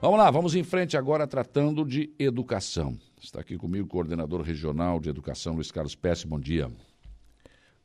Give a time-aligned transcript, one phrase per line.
[0.00, 2.96] Vamos lá, vamos em frente agora tratando de educação.
[3.20, 6.26] Está aqui comigo o coordenador regional de educação, Luiz Carlos Pesce.
[6.26, 6.70] Bom dia.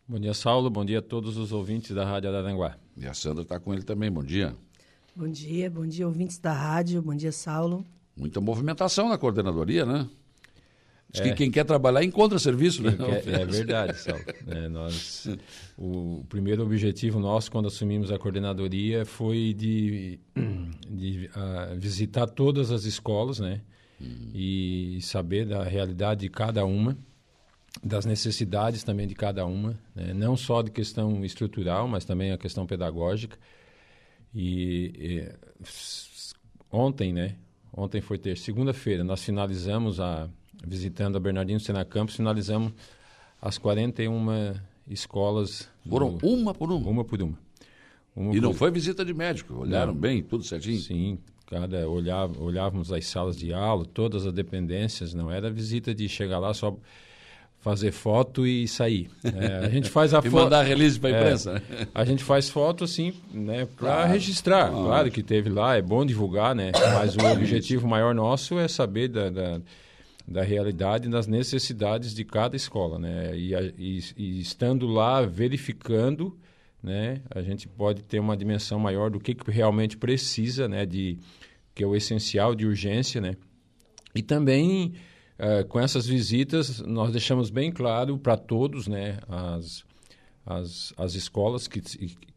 [0.07, 0.69] Bom dia, Saulo.
[0.69, 2.77] Bom dia a todos os ouvintes da Rádio Araranguá.
[2.95, 4.09] E a Sandra está com ele também.
[4.09, 4.55] Bom dia.
[5.13, 7.01] Bom dia, bom dia, ouvintes da rádio.
[7.01, 7.85] Bom dia, Saulo.
[8.15, 10.07] Muita movimentação na coordenadoria, né?
[11.21, 12.91] Diz que quem quer trabalhar encontra serviço, né?
[12.91, 14.23] Quer, é verdade, Saulo.
[14.47, 15.27] É, nós,
[15.77, 20.19] o primeiro objetivo nosso, quando assumimos a coordenadoria, foi de,
[20.89, 23.61] de uh, visitar todas as escolas, né?
[23.99, 24.29] Hum.
[24.33, 26.97] E saber da realidade de cada uma,
[27.83, 30.13] das necessidades também de cada uma, né?
[30.13, 33.37] não só de questão estrutural, mas também a questão pedagógica.
[34.33, 35.31] E, e
[36.71, 37.35] ontem, né?
[37.77, 40.29] Ontem foi ter segunda-feira, nós finalizamos a
[40.65, 42.71] visitando a Bernardino Sena Campos, finalizamos
[43.41, 44.55] as 41
[44.89, 45.67] escolas.
[45.87, 46.89] Foram do, uma por uma?
[46.89, 47.37] Uma por uma.
[48.15, 48.41] uma e por...
[48.41, 49.53] não foi visita de médico?
[49.55, 49.99] Olharam não.
[49.99, 50.79] bem, tudo certinho?
[50.79, 56.07] Sim, cada olhava, olhávamos as salas de aula, todas as dependências, não era visita de
[56.09, 56.77] chegar lá só
[57.65, 59.09] fazer foto e sair.
[59.23, 60.29] É, a gente faz a foto.
[60.37, 61.63] e mandar release para a é, imprensa.
[61.71, 64.11] É, a gente faz foto assim, né, para claro.
[64.11, 64.67] registrar.
[64.67, 66.71] Ah, claro que teve lá, é bom divulgar, né?
[66.93, 69.61] Mas o objetivo maior nosso é saber da, da,
[70.27, 73.37] da realidade e das necessidades de cada escola, né?
[73.37, 76.37] E, e, e estando lá verificando,
[76.81, 81.17] né, a gente pode ter uma dimensão maior do que, que realmente precisa, né, de
[81.73, 83.35] que é o essencial de urgência, né?
[84.13, 84.93] E também
[85.37, 89.83] é, com essas visitas, nós deixamos bem claro para todos né, as,
[90.45, 91.81] as, as escolas que,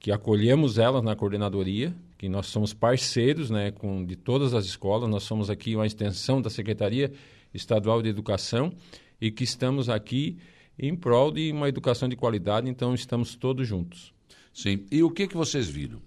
[0.01, 5.09] que acolhemos elas na coordenadoria, que nós somos parceiros né, com, de todas as escolas,
[5.09, 7.13] nós somos aqui uma extensão da Secretaria
[7.53, 8.73] Estadual de Educação
[9.21, 10.39] e que estamos aqui
[10.79, 14.13] em prol de uma educação de qualidade, então estamos todos juntos.
[14.53, 14.87] Sim.
[14.91, 16.01] E o que, que vocês viram?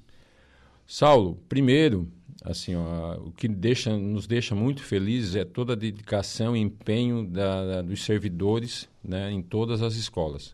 [0.88, 2.08] Saulo, primeiro,
[2.44, 7.26] assim, ó, o que deixa, nos deixa muito felizes é toda a dedicação e empenho
[7.26, 10.54] da, da, dos servidores né, em todas as escolas.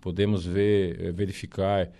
[0.00, 1.90] Podemos ver, eh, verificar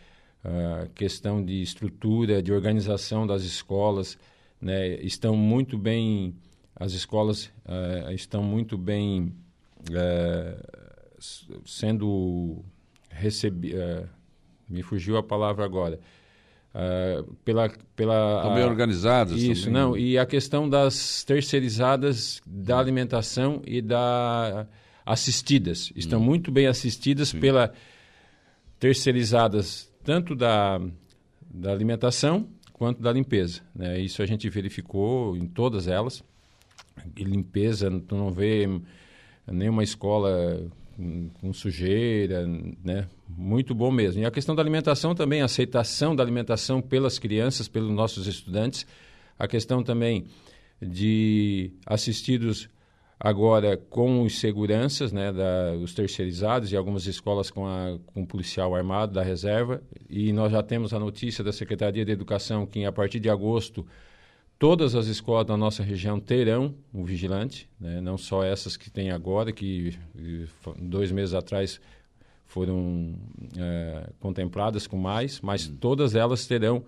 [0.43, 4.19] a uh, questão de estrutura, de organização das escolas,
[4.61, 6.35] né, estão muito bem,
[6.81, 9.35] as escolas uh, estão muito bem
[9.91, 11.21] uh,
[11.67, 12.65] sendo
[13.11, 14.09] recebidas,
[14.67, 16.01] me fugiu a palavra agora,
[16.73, 19.83] Uh, pela pela Estão bem organizadas isso também.
[19.83, 24.69] não e a questão das terceirizadas da alimentação e da
[25.05, 26.25] assistidas estão hum.
[26.25, 27.41] muito bem assistidas Sim.
[27.41, 27.75] pela
[28.79, 30.81] terceirizadas tanto da
[31.53, 36.23] da alimentação quanto da limpeza né isso a gente verificou em todas elas
[37.17, 38.67] limpeza tu não vê
[39.47, 40.71] nenhuma escola
[41.41, 42.47] com, sujeira,
[42.85, 43.09] né?
[43.29, 44.23] Muito bom mesmo.
[44.23, 48.87] E a questão da alimentação também, a aceitação da alimentação pelas crianças, pelos nossos estudantes.
[49.39, 50.27] A questão também
[50.81, 52.69] de assistidos
[53.19, 58.75] agora com os seguranças, né, da, os terceirizados e algumas escolas com, a, com policial
[58.75, 59.83] armado da reserva.
[60.09, 63.87] E nós já temos a notícia da Secretaria de Educação que a partir de agosto
[64.61, 67.99] Todas as escolas da nossa região terão um vigilante, né?
[67.99, 69.99] não só essas que tem agora, que
[70.79, 71.81] dois meses atrás
[72.47, 73.15] foram
[73.57, 75.79] é, contempladas com mais, mas hum.
[75.81, 76.85] todas elas terão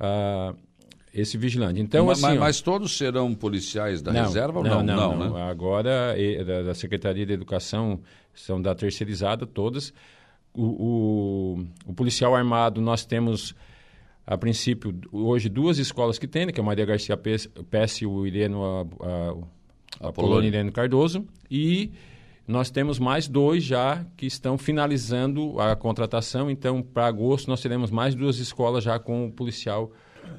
[0.00, 0.56] uh,
[1.12, 1.78] esse vigilante.
[1.78, 4.82] Então, mas, assim, mas, todos serão policiais da não, reserva ou não?
[4.82, 5.34] Não, não, não, não.
[5.34, 5.42] Né?
[5.42, 6.16] Agora,
[6.46, 8.00] da, da, Secretaria de Educação,
[8.32, 9.92] são da terceirizada todas.
[10.54, 13.54] O, o, o policial armado, nós temos
[14.26, 18.06] a princípio, hoje duas escolas que tem, né, que é a Maria Garcia Pesce e
[18.06, 18.86] o Ireno, a,
[20.04, 21.90] a, a Polônia Irene Cardoso, e
[22.46, 27.90] nós temos mais dois já que estão finalizando a contratação, então para agosto nós teremos
[27.90, 29.92] mais duas escolas já com o policial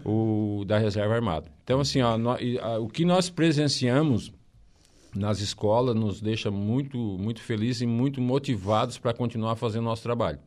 [0.05, 1.51] o, da Reserva Armada.
[1.63, 4.31] Então, assim, ó, no, a, o que nós presenciamos
[5.15, 10.39] nas escolas nos deixa muito, muito felizes e muito motivados para continuar fazendo nosso trabalho.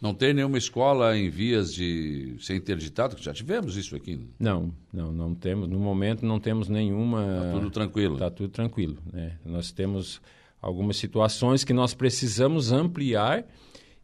[0.00, 3.16] Não tem nenhuma escola em vias de ser interditada?
[3.18, 4.16] Já tivemos isso aqui.
[4.16, 4.26] Né?
[4.38, 5.68] Não, não, não temos.
[5.68, 7.22] No momento não temos nenhuma.
[7.22, 8.14] Está tudo tranquilo.
[8.14, 8.98] Está tudo tranquilo.
[9.12, 9.38] Né?
[9.44, 10.20] Nós temos
[10.60, 13.44] algumas situações que nós precisamos ampliar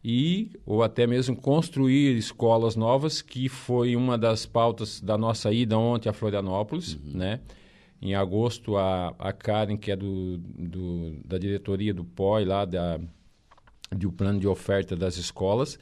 [0.03, 5.77] e ou até mesmo construir escolas novas, que foi uma das pautas da nossa ida
[5.77, 7.17] ontem a Florianópolis, uhum.
[7.17, 7.39] né?
[8.01, 12.99] Em agosto, a, a Karen, que é do, do da diretoria do POI lá da
[13.95, 15.77] de um plano de oferta das escolas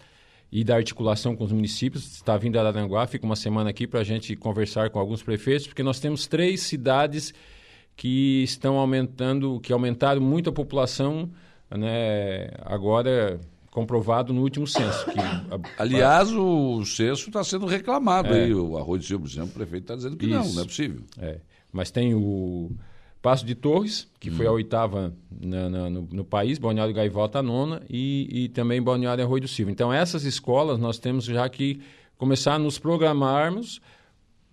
[0.52, 2.16] e da articulação com os municípios.
[2.16, 5.68] Está vindo a Araranguá, fica uma semana aqui para a gente conversar com alguns prefeitos,
[5.68, 7.34] porque nós temos três cidades
[7.96, 11.30] que estão aumentando, que aumentaram muito a população,
[11.70, 13.40] né, agora
[13.70, 15.06] comprovado no último censo.
[15.06, 15.20] Que,
[15.78, 18.46] Aliás, o censo está sendo reclamado é.
[18.46, 18.54] aí.
[18.54, 20.36] O Arroio de Silva, por exemplo, o prefeito está dizendo que Isso.
[20.36, 21.02] não, não é possível.
[21.20, 21.38] É.
[21.72, 22.72] Mas tem o
[23.21, 24.36] Passo de Torres, que hum.
[24.36, 28.81] foi a oitava na, na, no, no, país, Balneário Gaivota a nona, e, e também
[28.81, 29.71] Balneário Arroio do Silva.
[29.71, 31.81] Então, essas escolas nós temos já que
[32.18, 33.81] começar a nos programarmos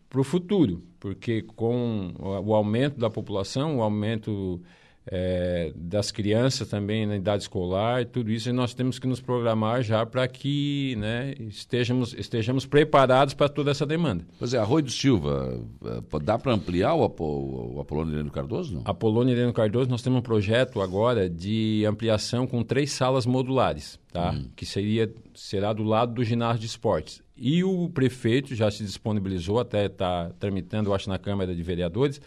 [0.08, 4.60] para o futuro, porque com o aumento da população, o aumento
[5.08, 10.04] é, das crianças também na idade escolar, tudo isso, nós temos que nos programar já
[10.04, 14.24] para que né, estejamos, estejamos preparados para toda essa demanda.
[14.38, 18.74] Pois é, Arroio do Silva, é, dá para ampliar o, o, o Apolônio Heleno Cardoso?
[18.74, 18.82] Não?
[18.84, 24.32] Apolônio Heleno Cardoso, nós temos um projeto agora de ampliação com três salas modulares, tá?
[24.32, 24.50] Hum.
[24.56, 27.22] que seria, será do lado do ginásio de esportes.
[27.36, 32.20] E o prefeito já se disponibilizou, até está tramitando, eu acho, na Câmara de Vereadores,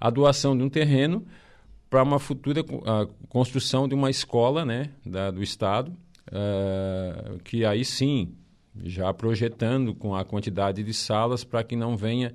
[0.00, 1.26] a doação de um terreno
[1.94, 2.64] para uma futura
[3.28, 5.92] construção de uma escola né, da, do Estado,
[6.26, 8.34] uh, que aí sim,
[8.82, 12.34] já projetando com a quantidade de salas para que não venha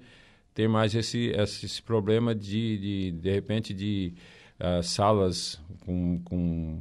[0.54, 4.14] ter mais esse, esse problema de, de, de repente, de
[4.62, 6.80] uh, salas com, com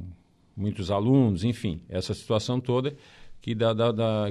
[0.55, 2.95] muitos alunos, enfim, essa situação toda
[3.41, 3.73] que, dá,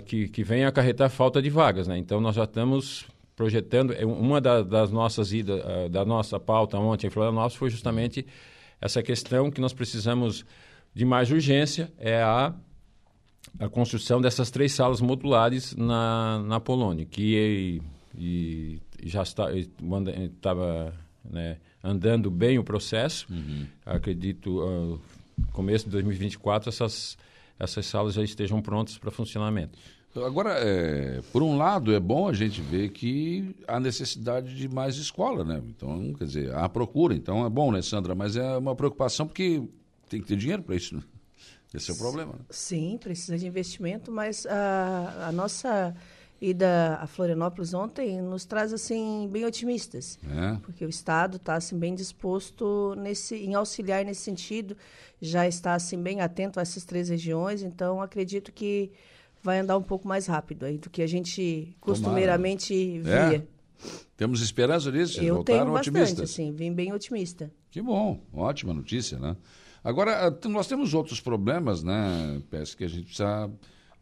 [0.06, 1.86] que, que vem acarretar falta de vagas.
[1.86, 1.98] Né?
[1.98, 3.04] Então, nós já estamos
[3.38, 3.92] projetando.
[3.92, 8.26] É, uma da, das nossas idas, uh, da nossa pauta ontem em Florianópolis foi justamente
[8.80, 10.44] essa questão que nós precisamos
[10.92, 12.52] de mais urgência é a
[13.58, 17.80] a construção dessas três salas modulares na, na Polônia, que
[18.16, 20.92] e, e já está estava
[21.24, 23.26] né, andando bem o processo.
[23.30, 23.66] Uhum.
[23.86, 25.00] Acredito uh,
[25.52, 27.16] começo de 2024 essas
[27.58, 29.78] essas salas já estejam prontas para funcionamento.
[30.24, 34.96] Agora, é, por um lado, é bom a gente ver que há necessidade de mais
[34.96, 35.62] escola, né?
[35.68, 37.14] Então, quer dizer, há procura.
[37.14, 38.14] Então, é bom, né, Sandra?
[38.14, 39.62] Mas é uma preocupação porque
[40.08, 41.02] tem que ter dinheiro para isso, né?
[41.72, 42.32] Esse é o problema.
[42.32, 42.38] Né?
[42.50, 45.94] Sim, precisa de investimento, mas a, a nossa
[46.40, 50.56] ida a Florianópolis ontem nos traz assim bem otimistas, é.
[50.62, 54.76] porque o Estado está assim bem disposto nesse em auxiliar nesse sentido,
[55.20, 58.92] já está assim bem atento a essas três regiões, então acredito que
[59.42, 63.30] vai andar um pouco mais rápido aí do que a gente costumeiramente Tomara.
[63.30, 63.38] via.
[63.38, 63.58] É.
[64.16, 65.22] Temos esperança disso?
[65.22, 66.30] Eu tenho bastante, otimistas.
[66.30, 67.50] sim, vim bem otimista.
[67.70, 69.36] Que bom, ótima notícia, né?
[69.84, 73.50] Agora, ah, nós temos outros problemas, né, Peço que a gente precisa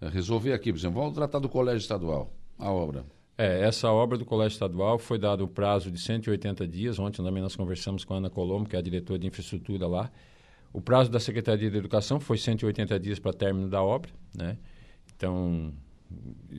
[0.01, 0.73] eh, resolver aqui.
[0.73, 3.05] Por exemplo, vamos tratar do Colégio Estadual, a obra.
[3.39, 6.99] É, essa obra do Colégio Estadual foi dado o prazo de 180 dias.
[6.99, 10.11] Ontem também nós conversamos com a Ana Colombo, que é a diretora de infraestrutura lá.
[10.73, 14.57] O prazo da Secretaria de Educação foi 180 dias para término da obra, né?
[15.17, 15.73] Então,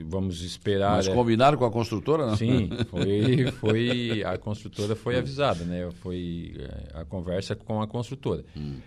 [0.06, 0.98] vamos esperar.
[0.98, 1.14] Mas é.
[1.14, 2.36] combinaram com a construtora, não?
[2.36, 5.90] Sim, foi, foi a construtora foi avisada, né?
[6.02, 8.44] Foi é, a conversa com a construtora.
[8.56, 8.80] Hum.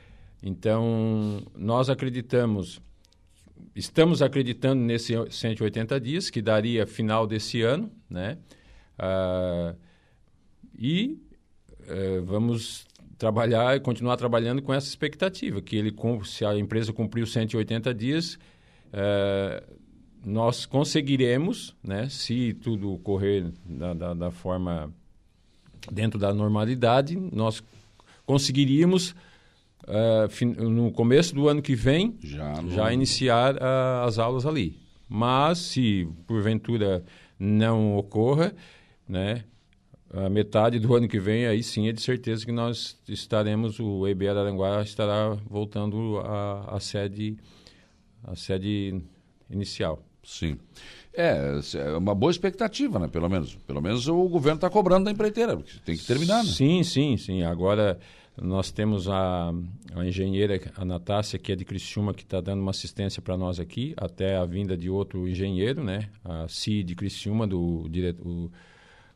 [0.43, 2.81] Então, nós acreditamos,
[3.75, 8.39] estamos acreditando nesse 180 dias, que daria final desse ano, né?
[8.99, 9.75] Ah,
[10.79, 11.19] e
[11.87, 12.87] eh, vamos
[13.19, 15.95] trabalhar e continuar trabalhando com essa expectativa, que ele,
[16.25, 18.39] se a empresa cumprir os 180 dias,
[18.93, 19.63] é,
[20.25, 24.93] nós conseguiremos, né, se tudo correr da, da, da, forma
[25.91, 27.63] dentro da normalidade, nós
[28.27, 29.15] conseguiríamos
[29.89, 33.57] uh, no começo do ano que vem já, já iniciar
[34.05, 34.79] as aulas ali.
[35.09, 37.03] Mas se porventura
[37.39, 38.55] não ocorra,
[39.09, 39.45] né,
[40.13, 44.07] a metade do ano que vem, aí sim é de certeza que nós estaremos, o
[44.07, 47.37] EB Araranguá estará voltando à sede
[48.25, 49.01] a sede
[49.51, 50.03] inicial.
[50.23, 50.59] Sim.
[51.15, 53.09] É, é uma boa expectativa, né?
[53.09, 53.57] Pelo menos.
[53.67, 56.51] Pelo menos o governo está cobrando da empreiteira, porque tem que terminar, né?
[56.51, 57.43] Sim, sim, sim.
[57.43, 57.99] Agora
[58.41, 59.53] nós temos a,
[59.95, 63.59] a engenheira, a Natácia, que é de Criciúma, que está dando uma assistência para nós
[63.59, 66.09] aqui, até a vinda de outro engenheiro, né?
[66.25, 68.51] A CI de Criciúma, do direto, o,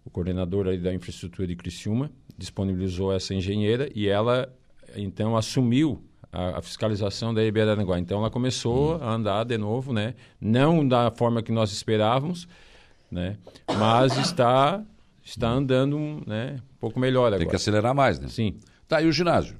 [0.04, 4.52] o coordenador ali da infraestrutura de Criciúma, disponibilizou essa engenheira e ela,
[4.96, 6.02] então, assumiu
[6.34, 7.98] a, a, fiscalização da EB Araranguá.
[7.98, 10.14] Então ela começou a andar de novo, né?
[10.40, 12.48] Não da forma que nós esperávamos,
[13.10, 13.36] né?
[13.78, 14.82] Mas está
[15.22, 16.56] está andando, né?
[16.76, 17.38] Um pouco melhor agora.
[17.38, 18.28] Tem que acelerar mais, né?
[18.28, 18.58] Sim.
[18.88, 19.56] Tá e o ginásio?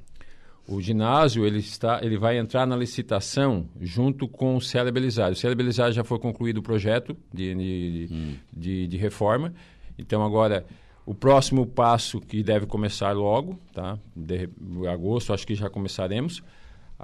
[0.67, 5.37] O ginásio ele está, ele vai entrar na licitação junto com o Belisário.
[5.37, 8.35] O Belisário já foi concluído o projeto de, de, hum.
[8.53, 9.55] de, de reforma.
[9.99, 10.65] Então agora
[11.07, 13.99] o próximo passo que deve começar logo, tá?
[14.17, 14.49] De,
[14.91, 16.43] agosto acho que já começaremos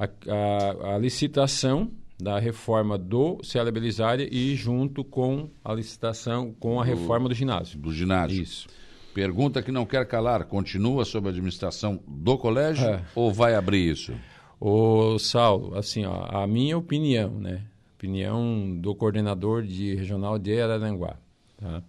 [0.01, 6.81] a, a, a licitação da reforma do Célia Belisária e junto com a licitação com
[6.81, 7.79] a do, reforma do ginásio.
[7.79, 8.43] Do ginásio.
[8.43, 8.69] Isso.
[9.13, 13.03] Pergunta que não quer calar, continua sob a administração do colégio é.
[13.15, 14.15] ou vai abrir isso?
[14.61, 17.63] O Saulo, assim, ó, a minha opinião, né?
[17.97, 21.17] Opinião do coordenador de regional de Araranguá,
[21.59, 21.83] tá?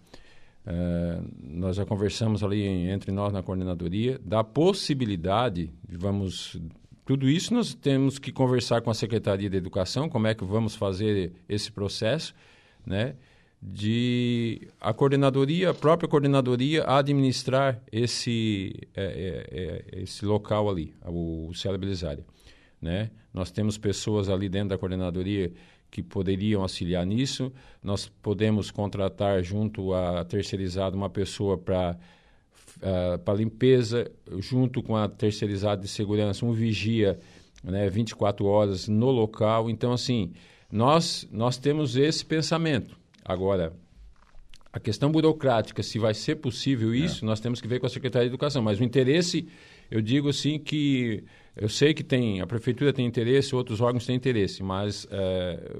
[0.66, 6.60] É, nós já conversamos ali entre nós na coordenadoria da possibilidade, vamos
[7.12, 10.76] tudo isso nós temos que conversar com a Secretaria de Educação, como é que vamos
[10.76, 12.34] fazer esse processo,
[12.86, 13.16] né?
[13.62, 21.50] De a coordenadoria, a própria coordenadoria administrar esse, é, é, é, esse local ali, o,
[21.50, 21.54] o
[22.82, 23.12] né?
[23.34, 25.52] Nós temos pessoas ali dentro da coordenadoria
[25.92, 27.52] que poderiam auxiliar nisso.
[27.84, 31.98] Nós podemos contratar junto à terceirizada uma pessoa para
[32.82, 37.20] uh, para limpeza, junto com a terceirizada de segurança, um vigia
[37.64, 39.70] né, 24 horas no local.
[39.70, 40.34] Então, assim,
[40.72, 42.98] nós, nós temos esse pensamento.
[43.24, 43.74] Agora,
[44.74, 47.28] a questão burocrática, se vai ser possível isso, é.
[47.28, 48.62] nós temos que ver com a Secretaria de Educação.
[48.62, 49.48] Mas o interesse,
[49.90, 51.24] eu digo assim que
[51.56, 55.78] eu sei que tem a prefeitura tem interesse, outros órgãos têm interesse, mas é,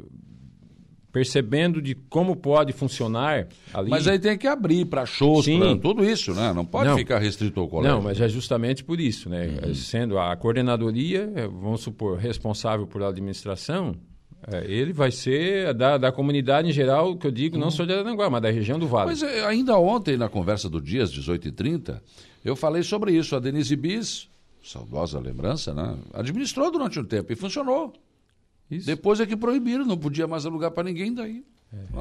[1.12, 3.90] percebendo de como pode funcionar ali.
[3.90, 6.54] Mas aí tem que abrir para shows, para tudo isso, né?
[6.54, 7.98] Não pode não, ficar restrito ao colégio.
[7.98, 9.60] Não, mas é justamente por isso, né?
[9.66, 9.76] Uhum.
[9.76, 13.96] Sendo a coordenadoria, é, vamos supor, responsável por administração,
[14.48, 17.62] é, ele vai ser da, da comunidade em geral, que eu digo, uhum.
[17.62, 19.10] não só de Aranguá, mas da região do Vale.
[19.10, 22.00] Mas é, ainda ontem, na conversa do dia, às 18h30,
[22.44, 23.36] eu falei sobre isso.
[23.36, 24.30] A Denise Bis,
[24.64, 25.98] saudosa lembrança, né?
[26.14, 27.94] Administrou durante um tempo e funcionou.
[28.72, 28.88] Isso.
[28.88, 31.44] Depois é que proibiram, não podia mais alugar para ninguém daí.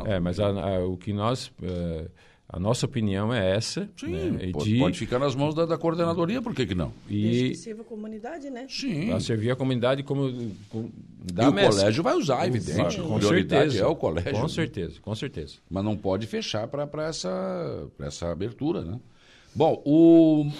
[0.07, 1.49] É, é mas a, a, o que nós.
[1.61, 2.09] Uh,
[2.53, 3.89] a nossa opinião é essa.
[3.97, 4.50] Sim, né?
[4.53, 4.79] pode, de...
[4.81, 6.93] pode, ficar nas mãos da, da, coordenadoria, por que, que não?
[7.09, 8.67] E sirva a comunidade, né?
[8.69, 9.07] Sim.
[9.07, 10.29] Para servir a comunidade como.
[10.29, 13.00] e o colégio vai usar, evidente.
[13.00, 13.85] Com prioridade certeza.
[13.85, 14.33] é o colégio.
[14.33, 15.55] Com certeza, com certeza.
[15.71, 18.99] Mas não pode fechar para essa, essa abertura, né?
[19.55, 20.50] Bom, o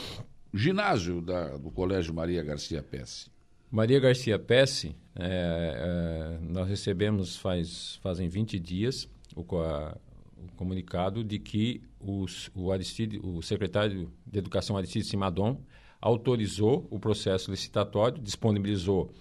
[0.55, 3.29] ginásio da, do Colégio Maria Garcia Pesce.
[3.71, 9.97] Maria Garcia Pesce, é, é, nós recebemos faz, fazem 20 dias o, a,
[10.37, 15.61] o comunicado de que os, o, Aristide, o secretário de Educação Aristide Simadon
[16.00, 19.12] autorizou o processo licitatório, disponibilizou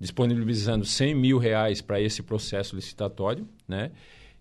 [0.00, 3.92] disponibilizando 100 mil reais para esse processo licitatório, né?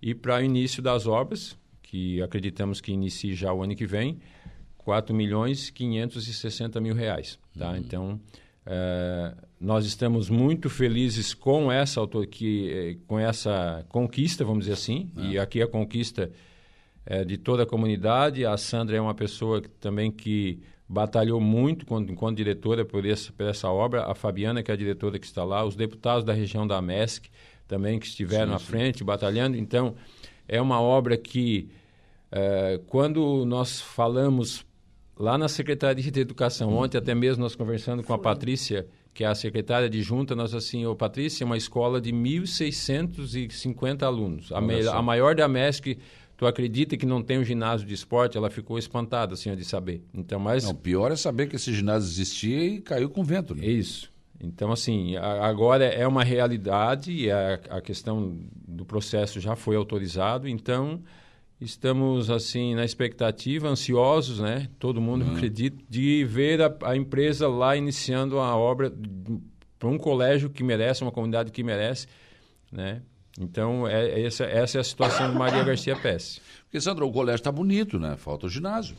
[0.02, 4.20] E para o início das obras, que acreditamos que inicie já o ano que vem,
[4.80, 7.38] 4 milhões 560 mil reais.
[7.56, 7.70] Tá?
[7.70, 7.78] Uhum.
[7.78, 8.20] Então,
[8.66, 15.12] é, nós estamos muito felizes com essa, que, eh, com essa conquista, vamos dizer assim,
[15.16, 15.40] e é.
[15.40, 16.32] aqui a conquista
[17.06, 18.44] é de toda a comunidade.
[18.44, 23.32] A Sandra é uma pessoa que, também que batalhou muito enquanto, enquanto diretora por essa,
[23.32, 24.04] por essa obra.
[24.10, 27.30] A Fabiana, que é a diretora que está lá, os deputados da região da MESC
[27.68, 29.56] também que estiveram sim, à frente, batalhando.
[29.56, 29.96] Então,
[30.48, 31.70] é uma obra que,
[32.32, 34.66] é, quando nós falamos
[35.18, 36.74] lá na Secretaria de Educação.
[36.74, 40.54] Ontem até mesmo nós conversando com a Patrícia, que é a secretária de junta, nós
[40.54, 44.52] assim, ô Patrícia, é uma escola de 1.650 alunos.
[44.52, 45.98] A, me, a maior da MESC,
[46.38, 48.38] tu acredita que não tem um ginásio de esporte?
[48.38, 50.02] Ela ficou espantada, assim, de saber.
[50.14, 50.64] Então, mas...
[50.64, 53.66] Não, pior é saber que esse ginásio existia e caiu com vento, né?
[53.66, 54.10] Isso.
[54.44, 60.48] Então, assim, agora é uma realidade e a, a questão do processo já foi autorizado,
[60.48, 61.04] então
[61.62, 64.68] Estamos assim na expectativa, ansiosos, né?
[64.80, 65.36] Todo mundo uhum.
[65.36, 68.92] acredita de ver a, a, empresa lá iniciando a obra
[69.78, 72.08] para um colégio que merece, uma comunidade que merece,
[72.72, 73.04] né?
[73.40, 76.42] Então é, é essa, essa é a situação do Maria Garcia Pérez.
[76.64, 78.18] Porque Sandra, o colégio está bonito, né?
[78.18, 78.96] Falta o ginásio.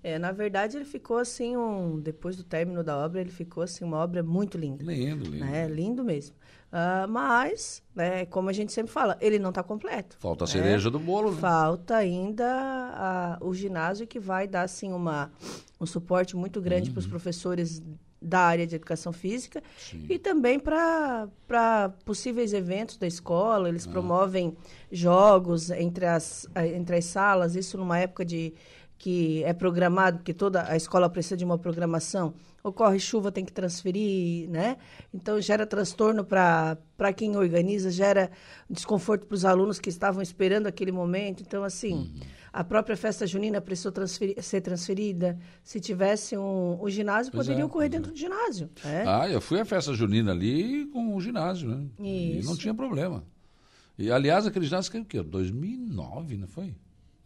[0.00, 3.84] É, na verdade, ele ficou assim, um, depois do término da obra, ele ficou assim,
[3.84, 4.84] uma obra muito linda.
[4.84, 5.44] Lindo, lindo.
[5.46, 6.36] É, lindo mesmo.
[6.74, 10.16] Uh, mas, né, como a gente sempre fala, ele não está completo.
[10.18, 11.30] Falta a cereja do bolo.
[11.30, 11.38] Né?
[11.38, 15.30] Falta ainda uh, o ginásio que vai dar assim, uma,
[15.80, 16.94] um suporte muito grande uhum.
[16.94, 17.80] para os professores
[18.20, 20.04] da área de educação física Sim.
[20.08, 21.28] e também para
[22.04, 23.68] possíveis eventos da escola.
[23.68, 23.90] Eles ah.
[23.90, 24.56] promovem
[24.90, 28.52] jogos entre as, entre as salas, isso numa época de
[28.98, 33.52] que é programado, porque toda a escola precisa de uma programação, ocorre chuva, tem que
[33.52, 34.78] transferir, né?
[35.12, 38.30] Então gera transtorno para quem organiza, gera
[38.70, 41.42] desconforto para os alunos que estavam esperando aquele momento.
[41.42, 42.20] Então, assim, uhum.
[42.52, 45.38] a própria festa junina precisou transferir, ser transferida.
[45.62, 48.14] Se tivesse um, o ginásio, pois poderia é, ocorrer dentro é.
[48.14, 48.70] do ginásio.
[48.84, 49.04] É?
[49.06, 51.86] Ah, eu fui à festa junina ali com o ginásio, né?
[51.98, 52.40] Isso.
[52.40, 53.22] E não tinha problema.
[53.98, 55.22] E, aliás, aquele ginásio caiu o quê?
[55.22, 56.74] 2009, não foi?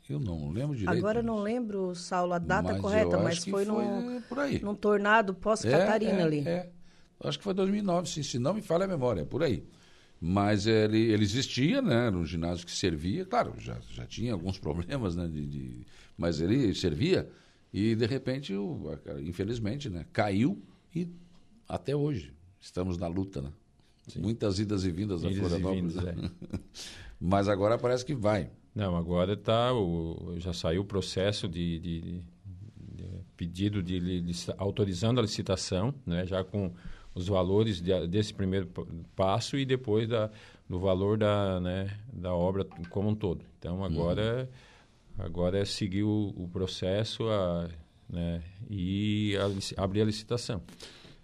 [0.09, 0.97] Eu não lembro direito.
[0.97, 4.61] Agora não lembro, Saulo, a data mas correta, mas foi, num, por aí.
[4.63, 6.49] num tornado pós-Catarina é, é, ali.
[6.49, 6.71] É.
[7.21, 9.65] Acho que foi 2009, se, se não me falha a memória, é por aí.
[10.21, 12.07] Mas ele, ele existia, né?
[12.07, 15.29] Era um ginásio que servia, claro, já, já tinha alguns problemas, né?
[15.29, 15.87] De, de,
[16.17, 17.29] mas ele servia
[17.73, 20.07] e, de repente, o, infelizmente, né?
[20.13, 20.63] caiu
[20.95, 21.09] e
[21.69, 22.33] até hoje.
[22.61, 23.53] estamos na luta, né?
[24.09, 24.21] Sim.
[24.21, 25.95] Muitas idas e vindas da Florianópolis.
[25.95, 26.31] Vindas, é.
[27.21, 28.51] Mas agora parece que vai.
[28.79, 32.23] Não, agora tá o, já saiu o processo de, de, de
[33.37, 36.73] pedido de, de, autorizando a licitação, né, já com
[37.13, 38.69] os valores de, desse primeiro
[39.17, 40.31] passo e depois da,
[40.69, 43.45] do valor da, né, da obra como um todo.
[43.59, 44.49] Então agora
[45.19, 45.25] uhum.
[45.25, 47.69] agora é seguir o, o processo a,
[48.09, 49.37] né, e
[49.77, 50.63] a, abrir a licitação.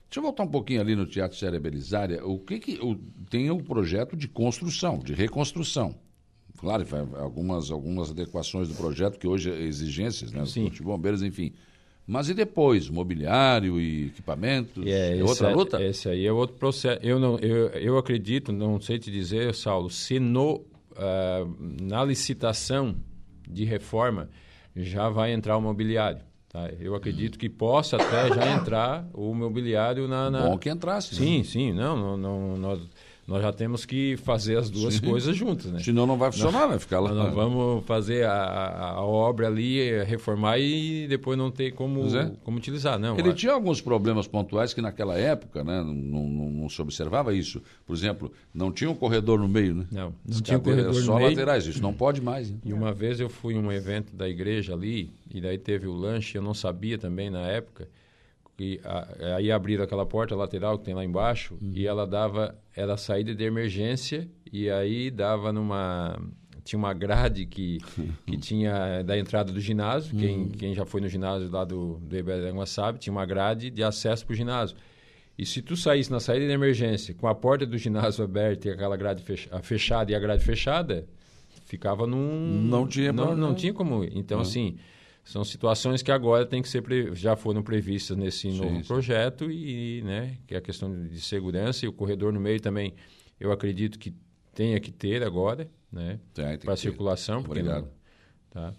[0.08, 2.26] Deixa eu voltar um pouquinho ali no Teatro Séria Belisária.
[2.26, 2.96] O que, que o,
[3.30, 6.02] tem o projeto de construção, de reconstrução.
[6.64, 6.86] Claro,
[7.18, 10.46] algumas, algumas adequações do projeto, que hoje é exigências, né?
[10.46, 10.70] Sim.
[10.70, 11.52] De bombeiros, enfim.
[12.06, 12.88] Mas e depois?
[12.88, 14.86] Mobiliário e equipamentos?
[14.86, 15.82] É, é outra é, luta?
[15.82, 17.00] Esse aí é outro processo.
[17.02, 22.96] Eu, não, eu, eu acredito, não sei te dizer, Saulo, se no, uh, na licitação
[23.46, 24.30] de reforma
[24.74, 26.20] já vai entrar o mobiliário.
[26.48, 26.70] Tá?
[26.80, 30.30] Eu acredito que possa até já entrar o mobiliário na...
[30.30, 30.48] na...
[30.48, 31.14] Bom que entrasse.
[31.14, 31.44] Sim, né?
[31.44, 31.72] sim.
[31.72, 32.80] Não, não, não, nós
[33.26, 35.08] nós já temos que fazer as duas Sim.
[35.08, 35.80] coisas juntas, né?
[35.80, 37.12] Senão não vai funcionar, nós, vai ficar lá.
[37.12, 42.30] Nós vamos fazer a, a, obra ali, reformar e depois não ter como, é.
[42.44, 43.18] como utilizar, não.
[43.18, 47.62] Ele tinha alguns problemas pontuais que naquela época, né, não, não, não, se observava isso.
[47.86, 49.86] Por exemplo, não tinha um corredor no meio, né?
[49.90, 52.50] Não, não tinha um corredor só no laterais, isso não pode mais.
[52.50, 52.58] Né?
[52.62, 55.94] E uma vez eu fui em um evento da igreja ali, e daí teve o
[55.94, 57.88] lanche, eu não sabia também na época,
[58.58, 61.72] e a, aí abriram aquela porta lateral que tem lá embaixo uhum.
[61.74, 66.16] e ela dava era saída de emergência e aí dava numa
[66.64, 67.78] tinha uma grade que,
[68.26, 70.20] que tinha da entrada do ginásio, uhum.
[70.20, 73.82] quem, quem já foi no ginásio lá do, do Iberangua sabe, tinha uma grade de
[73.82, 74.76] acesso para o ginásio.
[75.36, 78.70] E se tu saísse na saída de emergência com a porta do ginásio aberta e
[78.70, 79.22] aquela grade
[79.62, 81.06] fechada e a grade fechada,
[81.66, 82.62] ficava num...
[82.62, 84.04] Não tinha Não, não tinha como...
[84.04, 84.42] Então, uhum.
[84.42, 84.76] assim,
[85.24, 87.14] são situações que agora tem que ser pre...
[87.14, 88.86] já foram previstas nesse sim, novo sim.
[88.86, 92.94] projeto e, né, que é a questão de segurança e o corredor no meio também,
[93.40, 94.14] eu acredito que
[94.54, 96.20] tenha que ter agora, né,
[96.62, 97.40] para circulação.
[97.40, 97.88] Obrigado.
[98.54, 98.74] Não, tá.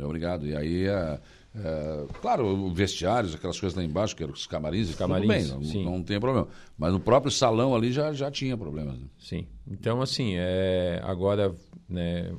[0.00, 0.46] Obrigado.
[0.46, 1.20] E aí, é,
[1.54, 5.44] é, claro, vestiários, aquelas coisas lá embaixo, que eram os camarins, os camarins bem,
[5.84, 6.48] não, não tem problema.
[6.78, 8.98] Mas no próprio salão ali já, já tinha problemas.
[8.98, 9.06] Né?
[9.18, 9.46] Sim.
[9.66, 11.54] Então, assim, é, agora,
[11.88, 12.32] né,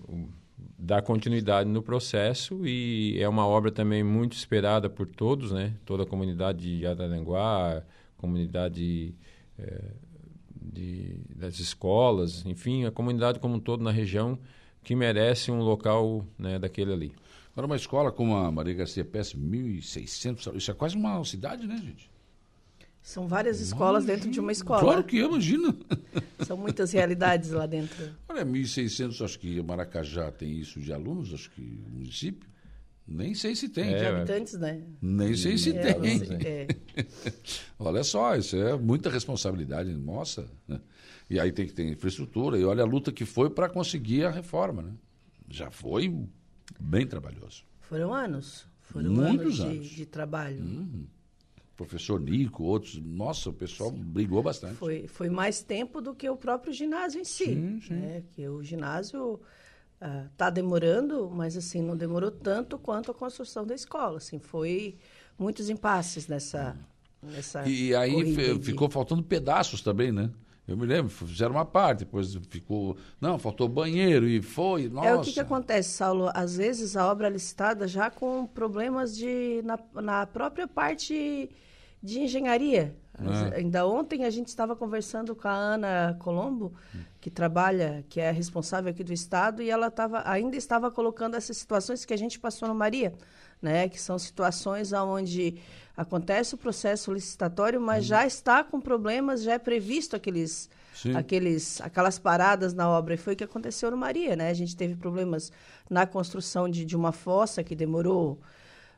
[0.83, 5.73] dar continuidade no processo e é uma obra também muito esperada por todos, né?
[5.85, 7.81] Toda a comunidade de Araranguá,
[8.17, 9.15] comunidade
[9.57, 9.81] é,
[10.61, 14.37] de, das escolas, enfim, a comunidade como um todo na região
[14.83, 17.15] que merece um local né, daquele ali.
[17.53, 21.77] Agora, uma escola como a Maria Garcia Pérez, 1.600, isso é quase uma cidade, né,
[21.77, 22.11] gente?
[23.03, 24.79] São várias escolas dentro de uma escola.
[24.79, 25.75] Claro que imagina.
[26.47, 28.09] São muitas realidades lá dentro.
[28.29, 32.49] Olha, 1.600, acho que Maracajá tem isso de alunos, acho que município.
[33.05, 33.93] Nem sei se tem.
[33.93, 34.81] É, de habitantes, né?
[35.01, 36.21] Nem sei se é, tem.
[36.45, 36.67] É.
[37.77, 40.49] olha só, isso é muita responsabilidade nossa.
[40.65, 40.79] Né?
[41.29, 42.57] E aí tem que ter infraestrutura.
[42.57, 44.81] E olha a luta que foi para conseguir a reforma.
[44.81, 44.93] Né?
[45.49, 46.25] Já foi
[46.79, 47.65] bem trabalhoso.
[47.81, 48.65] Foram anos.
[48.79, 49.89] Foram Muitos anos, anos.
[49.89, 50.61] De, de trabalho.
[50.63, 51.05] Uhum
[51.75, 52.97] professor Nico, outros.
[52.97, 53.97] Nossa, o pessoal sim.
[53.97, 54.75] brigou bastante.
[54.75, 57.45] Foi, foi mais tempo do que o próprio ginásio em si.
[57.45, 57.93] Sim, sim.
[57.93, 58.23] Né?
[58.31, 59.39] Que o ginásio
[60.31, 64.17] está ah, uh, demorando, mas assim não demorou tanto quanto a construção da escola.
[64.17, 64.97] Assim, foi
[65.37, 66.77] muitos impasses nessa.
[67.21, 68.93] nessa e aí ficou de...
[68.93, 70.29] faltando pedaços também, né?
[70.65, 72.95] Eu me lembro, fizeram uma parte, depois ficou.
[73.19, 74.87] Não, faltou banheiro e foi.
[74.87, 75.07] Nossa.
[75.09, 76.31] É o que, que acontece, Saulo?
[76.33, 81.49] Às vezes a obra é licitada já com problemas de, na, na própria parte
[82.01, 82.95] de engenharia.
[83.53, 83.59] É.
[83.59, 86.73] Ainda ontem a gente estava conversando com a Ana Colombo,
[87.21, 91.57] que trabalha, que é responsável aqui do estado, e ela tava, ainda estava colocando essas
[91.57, 93.13] situações que a gente passou no Maria,
[93.63, 93.89] né?
[93.89, 95.57] Que são situações onde
[95.95, 98.09] acontece o processo licitatório, mas uhum.
[98.09, 100.69] já está com problemas, já é previsto aqueles,
[101.15, 103.13] aqueles, aquelas paradas na obra.
[103.13, 104.49] E foi o que aconteceu no Maria, né?
[104.49, 105.51] A gente teve problemas
[105.89, 108.39] na construção de, de uma fossa que demorou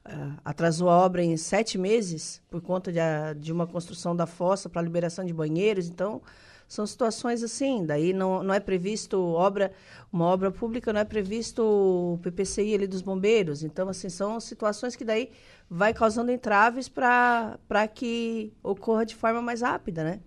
[0.08, 4.28] Uh, atrasou a obra em sete meses por conta de, a, de uma construção da
[4.28, 5.88] fossa para liberação de banheiros.
[5.88, 6.22] Então,
[6.68, 7.86] são situações assim.
[7.86, 9.72] Daí não, não é previsto obra,
[10.12, 13.64] uma obra pública, não é previsto o PPCI ali dos bombeiros.
[13.64, 15.30] Então, assim, são situações que daí
[15.70, 20.20] vai causando entraves para que ocorra de forma mais rápida, né?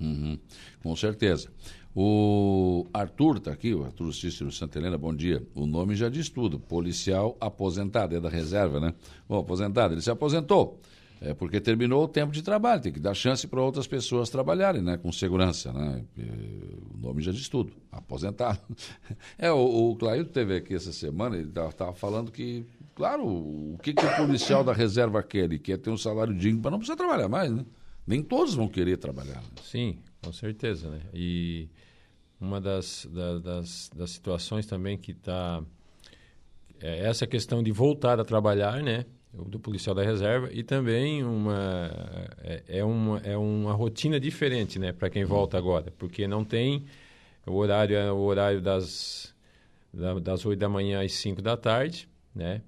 [0.00, 0.38] Uhum,
[0.82, 1.48] com certeza.
[1.94, 5.46] O Arthur está aqui, o Arthur Cícero Santa Helena, bom dia.
[5.54, 8.94] O nome já diz tudo, policial aposentado, é da reserva, né?
[9.28, 10.80] Bom, aposentado, ele se aposentou,
[11.24, 14.82] é porque terminou o tempo de trabalho, tem que dar chance para outras pessoas trabalharem,
[14.82, 14.96] né?
[14.96, 16.04] Com segurança, né?
[16.92, 18.58] O nome já diz tudo, aposentado.
[19.38, 23.92] É, o, o Claildo teve aqui essa semana, ele estava falando que, claro, o que,
[23.92, 25.44] que o policial da reserva quer?
[25.44, 27.64] Ele quer ter um salário digno para não precisar trabalhar mais, né?
[28.06, 29.40] Nem todos vão querer trabalhar.
[29.40, 29.48] Né?
[29.62, 30.88] Sim, com certeza.
[30.88, 31.00] Né?
[31.14, 31.68] E
[32.40, 35.62] uma das, da, das, das situações também que está...
[36.80, 39.06] É essa questão de voltar a trabalhar, né?
[39.32, 41.90] Do policial da reserva e também uma
[42.42, 46.84] é, é, uma é uma rotina diferente né para quem volta agora porque não tem
[47.46, 49.34] o horário é o horário das
[50.22, 52.60] das oito da manhã às cinco da tarde né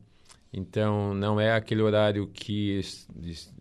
[0.50, 2.81] então não é aquele horário que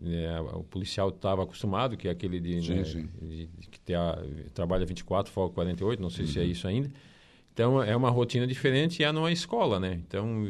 [0.02, 3.08] é, o policial estava acostumado que é aquele de, sim, né, sim.
[3.20, 4.18] de, de que tem a,
[4.54, 6.30] trabalha 24 folga 48 não sei uhum.
[6.30, 6.48] se é uhum.
[6.48, 6.90] isso ainda
[7.52, 10.46] então é uma rotina diferente e é numa escola né então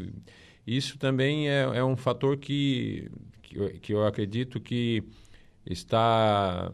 [0.66, 3.11] isso também é, é um fator que,
[3.42, 5.03] que eu, que, eu, acredito que
[5.66, 6.72] está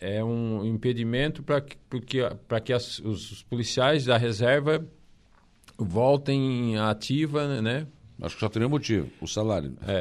[0.00, 1.76] é um impedimento para que,
[2.48, 4.84] para que as, os policiais da reserva
[5.76, 7.86] voltem ativa, né?
[8.22, 9.74] Acho que só teria motivo, o salário.
[9.86, 10.00] É,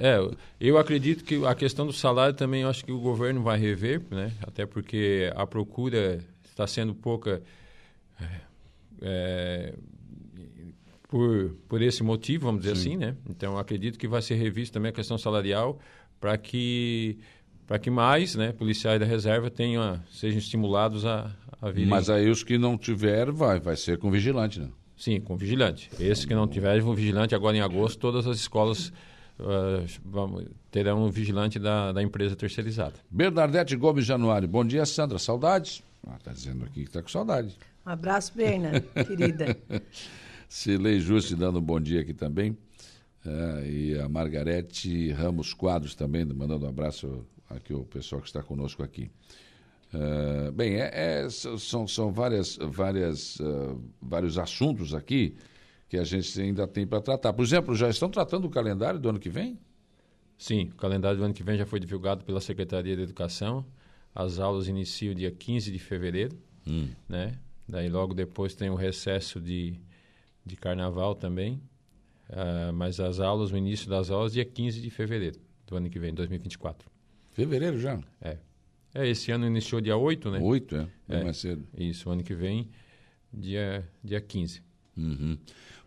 [0.00, 4.02] é, eu acredito que a questão do salário também acho que o governo vai rever,
[4.10, 4.32] né?
[4.42, 7.42] Até porque a procura está sendo pouca.
[9.00, 9.74] É,
[11.08, 12.90] por, por esse motivo, vamos dizer Sim.
[12.90, 13.16] assim, né?
[13.28, 15.78] Então, acredito que vai ser revista também a questão salarial
[16.20, 17.18] para que
[17.66, 21.86] para que mais né, policiais da reserva tenham, sejam estimulados a, a vir.
[21.86, 24.70] Mas aí os que não tiver, vai, vai ser com vigilante, né?
[24.96, 25.90] Sim, com vigilante.
[26.00, 28.90] Esses que não tiverem, vão vigilante agora em agosto, todas as escolas
[29.38, 32.94] uh, vamos, terão um vigilante da, da empresa terceirizada.
[33.10, 35.18] Bernadette Gomes Januário, bom dia, Sandra.
[35.18, 35.82] Saudades?
[36.02, 37.54] Está ah, tá dizendo aqui que está com saudade.
[37.86, 39.56] Um abraço, Berna, querida.
[40.48, 42.56] Silei Juste dando um bom dia aqui também.
[43.24, 48.42] Uh, e a Margarete Ramos Quadros também, mandando um abraço aqui ao pessoal que está
[48.42, 49.10] conosco aqui.
[49.92, 50.90] Uh, bem, é,
[51.24, 55.36] é, são, são várias, várias, uh, vários assuntos aqui
[55.88, 57.32] que a gente ainda tem para tratar.
[57.32, 59.58] Por exemplo, já estão tratando o calendário do ano que vem?
[60.36, 63.66] Sim, o calendário do ano que vem já foi divulgado pela Secretaria de Educação.
[64.14, 66.88] As aulas iniciam dia 15 de fevereiro, hum.
[67.08, 67.38] né?
[67.66, 69.78] Daí logo depois tem o recesso de
[70.48, 71.60] de carnaval também.
[72.28, 75.98] Uh, mas as aulas, o início das aulas, dia 15 de fevereiro do ano que
[75.98, 76.88] vem, 2024.
[77.32, 78.00] Fevereiro já?
[78.20, 78.36] É.
[78.94, 80.38] É, esse ano iniciou dia 8, né?
[80.40, 80.88] 8, é.
[81.08, 81.66] é mais cedo.
[81.76, 82.68] Isso, o ano que vem,
[83.32, 84.62] dia, dia 15.
[84.96, 85.38] Uhum.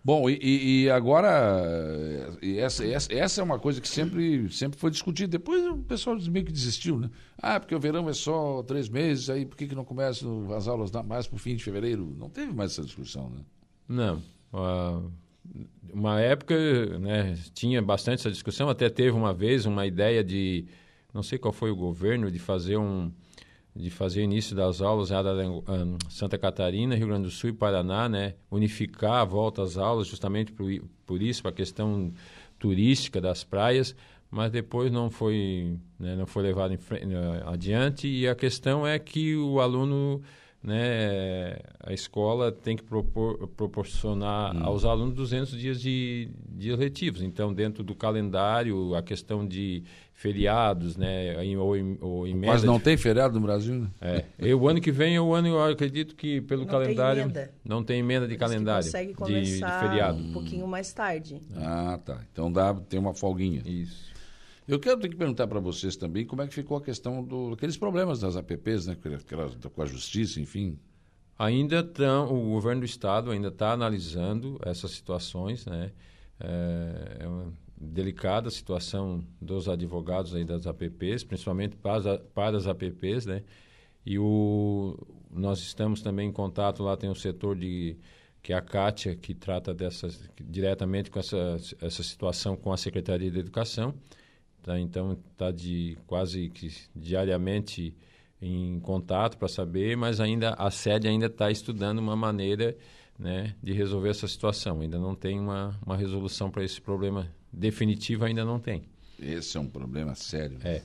[0.04, 4.90] Bom, e, e agora, e essa, essa, essa, é uma coisa que sempre, sempre foi
[4.90, 5.28] discutida.
[5.28, 7.10] Depois o pessoal meio que desistiu, né?
[7.38, 10.68] Ah, porque o verão é só três meses, aí por que, que não começam as
[10.68, 12.16] aulas mais para o fim de fevereiro?
[12.18, 13.42] Não teve mais essa discussão, né?
[13.88, 14.24] Não.
[14.54, 15.12] Uh,
[15.94, 16.56] uma época
[17.00, 20.66] né, tinha bastante essa discussão, até teve uma vez uma ideia de,
[21.14, 23.12] não sei qual foi o governo, de fazer um
[23.74, 28.36] de fazer início das aulas em Santa Catarina, Rio Grande do Sul e Paraná, né,
[28.50, 30.70] unificar a volta às aulas justamente por,
[31.06, 32.12] por isso, para a questão
[32.60, 33.96] turística das praias,
[34.30, 37.06] mas depois não foi, né, não foi levado frente,
[37.46, 40.22] adiante e a questão é que o aluno
[40.64, 44.64] né, a escola tem que propor, proporcionar hum.
[44.64, 47.22] aos alunos 200 dias de dias letivos.
[47.22, 52.84] Então, dentro do calendário, a questão de feriados, né, ou, ou em Mas não de...
[52.84, 53.88] tem feriado no Brasil, né?
[54.00, 54.24] É.
[54.38, 57.48] E o ano que vem é o ano, eu acredito que pelo não calendário tem
[57.66, 60.20] não tem emenda de calendário consegue começar de, de feriado.
[60.20, 61.42] um pouquinho mais tarde.
[61.56, 62.22] Ah, tá.
[62.32, 63.64] Então dá tem uma folguinha.
[63.66, 64.11] Isso.
[64.72, 67.76] Eu quero ter que perguntar para vocês também como é que ficou a questão dos
[67.76, 68.96] problemas das APPs, né,
[69.76, 70.80] com a justiça, enfim.
[71.38, 75.92] Ainda estão, o governo do estado ainda está analisando essas situações, né?
[76.40, 83.26] É, é uma delicada situação dos advogados aí das APPs, principalmente para, para as APPs,
[83.26, 83.44] né?
[84.06, 84.98] E o,
[85.30, 87.98] nós estamos também em contato lá tem o setor de
[88.42, 93.30] que é a Kátia, que trata dessas diretamente com essa, essa situação com a Secretaria
[93.30, 93.94] de Educação.
[94.64, 94.80] Tá?
[94.80, 97.96] Então, está de quase que diariamente
[98.42, 102.76] em contato para saber, mas ainda a sede ainda está estudando uma maneira
[103.18, 104.82] né, de resolver essa situação.
[104.82, 108.84] Ainda não tem uma, uma resolução para esse problema definitiva, ainda não tem.
[109.20, 110.58] Esse é um problema sério.
[110.64, 110.82] É.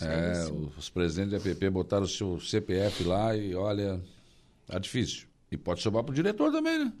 [0.00, 4.00] é os presidentes da APP botaram o seu CPF lá e olha,
[4.66, 5.26] tá difícil.
[5.50, 6.92] E pode sobrar para o diretor também, né?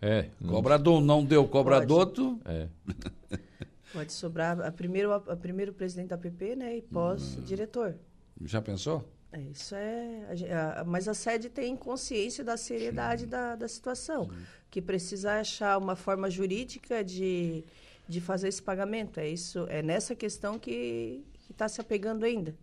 [0.00, 0.28] É.
[0.46, 2.40] Cobrador não deu cobrador, tu...
[2.44, 2.68] É.
[3.92, 6.76] Pode sobrar a primeiro, a, primeiro presidente da PP, né?
[6.78, 7.96] E pós-diretor.
[8.44, 9.06] Já pensou?
[9.32, 10.26] É, isso é.
[10.50, 14.36] A, a, mas a sede tem consciência da seriedade da, da situação, Sim.
[14.70, 17.64] que precisa achar uma forma jurídica de,
[18.08, 19.20] de fazer esse pagamento.
[19.20, 22.54] É isso, é nessa questão que está se apegando ainda.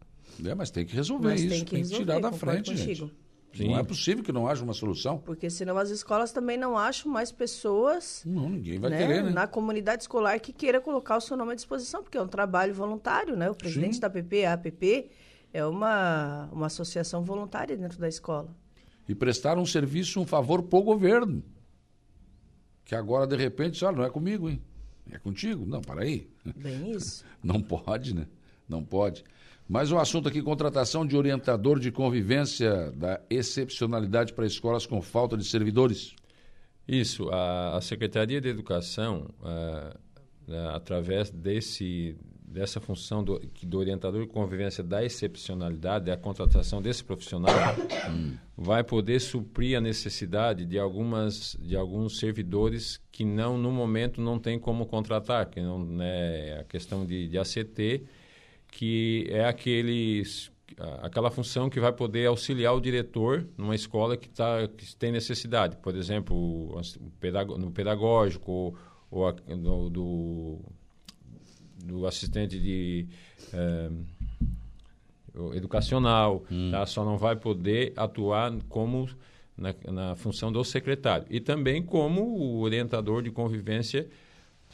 [0.43, 3.07] É, mas tem que resolver mas isso, tem que, tem que tirar da frente, contigo.
[3.07, 3.28] gente.
[3.53, 3.69] Sim.
[3.69, 5.17] Não é possível que não haja uma solução.
[5.17, 8.23] Porque senão as escolas também não acham mais pessoas.
[8.25, 9.31] Não, ninguém vai né, querer, né?
[9.31, 12.73] Na comunidade escolar que queira colocar o seu nome à disposição, porque é um trabalho
[12.73, 13.49] voluntário, né?
[13.49, 14.01] O presidente Sim.
[14.01, 15.09] da APP, a APP,
[15.51, 18.55] é uma, uma associação voluntária dentro da escola.
[19.07, 21.43] E prestar um serviço, um favor para o governo.
[22.85, 24.61] Que agora, de repente, olha, não é comigo, hein?
[25.11, 25.65] É contigo?
[25.65, 26.29] Não, para aí.
[26.55, 27.25] Bem isso.
[27.43, 28.27] Não pode, né?
[28.67, 29.23] Não pode.
[29.69, 35.37] Mais um assunto aqui: contratação de orientador de convivência da excepcionalidade para escolas com falta
[35.37, 36.15] de servidores.
[36.87, 37.29] Isso.
[37.29, 39.29] A, a Secretaria de Educação,
[40.73, 47.53] através desse, dessa função do, do, orientador de convivência da excepcionalidade, a contratação desse profissional,
[48.57, 54.39] vai poder suprir a necessidade de, algumas, de alguns servidores que não, no momento, não
[54.39, 58.03] tem como contratar, que não, né, a questão de, de ACT
[58.71, 60.51] que é aqueles
[61.01, 65.75] aquela função que vai poder auxiliar o diretor numa escola que, tá, que tem necessidade.
[65.77, 66.79] Por exemplo,
[67.57, 68.77] no pedagógico
[69.11, 70.59] ou, a, no, do,
[71.83, 73.07] do assistente de
[73.53, 73.89] é,
[75.55, 76.71] educacional, hum.
[76.71, 76.85] tá?
[76.85, 79.09] só não vai poder atuar como
[79.57, 81.25] na, na, função do secretário.
[81.29, 84.07] E também como o orientador de convivência,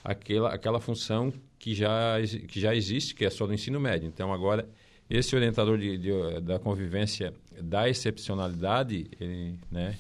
[0.04, 2.16] aquela, aquela função que já,
[2.48, 4.08] que já existe, que é só do ensino médio.
[4.08, 4.68] Então, agora,
[5.10, 9.98] esse orientador de, de, da convivência da excepcionalidade, ele, né,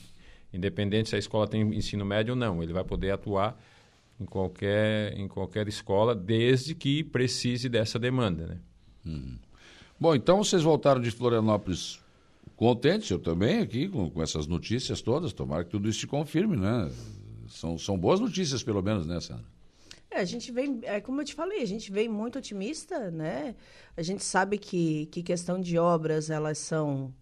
[0.53, 3.59] independente se a escola tem ensino médio ou não, ele vai poder atuar
[4.19, 8.47] em qualquer, em qualquer escola, desde que precise dessa demanda.
[8.47, 8.57] Né?
[9.05, 9.37] Hum.
[9.99, 11.99] Bom, então vocês voltaram de Florianópolis
[12.55, 16.55] contentes, eu também aqui, com, com essas notícias todas, tomara que tudo isso se confirme,
[16.55, 16.89] né?
[17.47, 19.54] São, são boas notícias, pelo menos, né, Sandra?
[20.15, 23.53] É, a gente vem, é, como eu te falei, a gente vem muito otimista, né?
[23.97, 27.13] A gente sabe que, que questão de obras, elas são,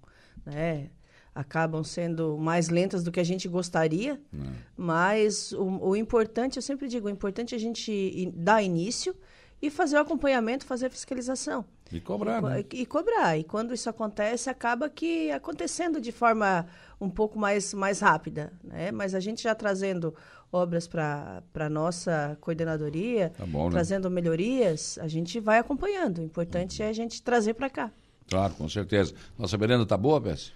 [0.45, 0.91] né?
[1.33, 4.37] Acabam sendo mais lentas do que a gente gostaria, é.
[4.77, 9.15] mas o, o importante, eu sempre digo, o importante é a gente dar início
[9.59, 11.65] e fazer o acompanhamento, fazer a fiscalização.
[11.91, 12.65] E cobrar, e, né?
[12.73, 13.39] E cobrar.
[13.39, 16.67] E quando isso acontece, acaba que acontecendo de forma
[17.01, 18.53] um pouco mais, mais rápida.
[18.63, 18.91] Né?
[18.91, 20.13] Mas a gente já trazendo
[20.53, 23.71] obras para a nossa coordenadoria, tá bom, né?
[23.71, 26.19] trazendo melhorias, a gente vai acompanhando.
[26.19, 27.91] O importante é a gente trazer para cá.
[28.29, 29.13] Claro, com certeza.
[29.37, 30.53] Nossa merenda está boa, Bess?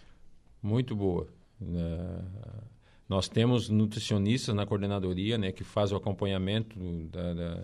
[0.61, 1.27] Muito boa.
[1.61, 2.23] Uh,
[3.09, 6.77] nós temos nutricionistas na coordenadoria, né, que faz o acompanhamento
[7.11, 7.55] da, da,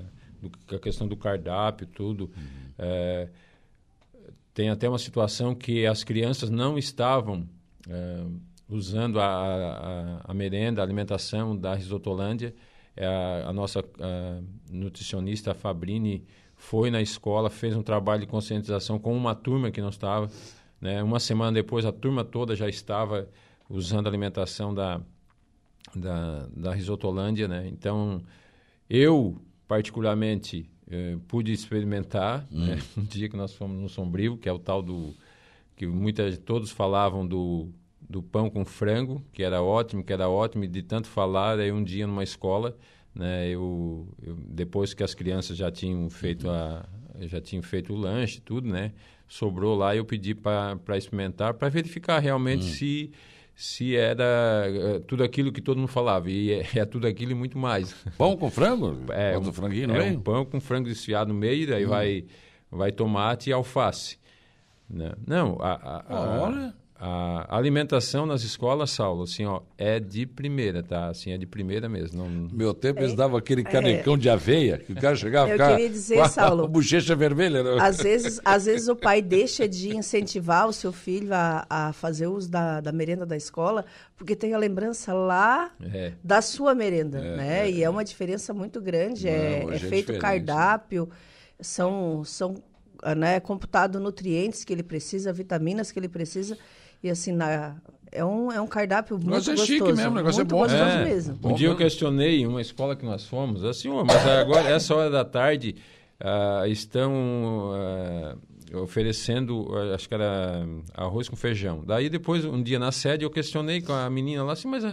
[0.41, 2.31] do, da questão do cardápio, tudo.
[2.35, 3.27] Uhum.
[3.27, 3.29] Uh,
[4.53, 7.47] tem até uma situação que as crianças não estavam
[7.87, 12.53] uh, usando a, a, a, merenda, a alimentação da Risotolândia.
[12.95, 18.97] É a, a nossa a nutricionista Fabrini foi na escola, fez um trabalho de conscientização
[18.97, 20.29] com uma turma que não estava.
[20.79, 21.03] Né?
[21.03, 23.27] Uma semana depois, a turma toda já estava
[23.69, 25.01] usando a alimentação da,
[25.95, 27.47] da, da Risotolândia.
[27.47, 27.67] Né?
[27.67, 28.21] Então,
[28.89, 32.65] eu, particularmente, eh, pude experimentar hum.
[32.65, 32.79] né?
[32.97, 35.13] um dia que nós fomos no Sombrio, que é o tal do...
[35.75, 37.69] que muitas, todos falavam do
[38.13, 41.71] do pão com frango, que era ótimo, que era ótimo, e de tanto falar, aí
[41.71, 42.77] um dia numa escola,
[43.13, 46.85] né, eu, eu depois que as crianças já tinham feito a
[47.21, 48.91] já tinham feito o lanche, tudo, né?
[49.27, 52.73] Sobrou lá e eu pedi para experimentar, para verificar realmente hum.
[52.73, 53.11] se
[53.55, 56.29] se era uh, tudo aquilo que todo mundo falava.
[56.29, 57.93] E é, é, tudo aquilo e muito mais.
[58.17, 58.97] Pão com frango?
[59.13, 60.17] É, um, franguinho no é meio?
[60.17, 61.89] um pão com frango desfiado no meio, daí hum.
[61.89, 62.25] vai,
[62.71, 64.17] vai tomate e alface.
[64.89, 65.13] Né?
[65.25, 70.81] Não, a, a, a, Olha a alimentação nas escolas, Saulo, assim, ó, é de primeira,
[70.81, 71.09] tá?
[71.09, 72.23] Assim, é de primeira mesmo.
[72.23, 72.49] Não...
[72.49, 73.65] Meu tempo eles davam aquele é.
[73.65, 74.17] canecão é.
[74.17, 77.61] de aveia, que o cara chegava a ficar dizer, a, Saulo, a bochecha vermelha.
[77.61, 77.77] Né?
[77.81, 82.27] Às vezes, às vezes o pai deixa de incentivar o seu filho a, a fazer
[82.27, 83.83] uso da, da merenda da escola,
[84.15, 86.13] porque tem a lembrança lá é.
[86.23, 87.67] da sua merenda, é, né?
[87.67, 87.71] É.
[87.71, 89.25] E é uma diferença muito grande.
[89.25, 91.09] Não, é, é feito cardápio,
[91.59, 92.63] são, são
[93.17, 96.57] né, computado nutrientes que ele precisa, vitaminas que ele precisa.
[97.03, 97.75] E assim, na,
[98.13, 99.51] é um, é um cardápio muito gostoso.
[99.51, 100.59] Mas é chique mesmo, o negócio é bom.
[100.59, 101.39] gostoso é, mesmo.
[101.43, 105.09] Um dia eu questionei em uma escola que nós fomos, assim, mas agora, essa hora
[105.09, 105.75] da tarde,
[106.21, 107.11] uh, estão
[108.71, 111.83] uh, oferecendo, acho que era arroz com feijão.
[111.85, 114.83] Daí depois, um dia na sede, eu questionei com a menina lá, assim, mas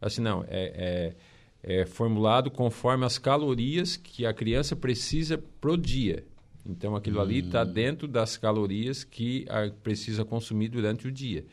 [0.00, 1.14] assim, não, é,
[1.62, 6.24] é, é formulado conforme as calorias que a criança precisa pro dia.
[6.64, 7.22] Então aquilo hum.
[7.22, 11.44] ali está dentro das calorias que a, precisa consumir durante o dia.